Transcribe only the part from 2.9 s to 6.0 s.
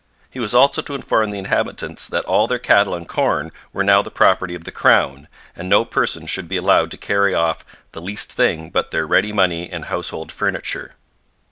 and corn were now the property of the crown, and no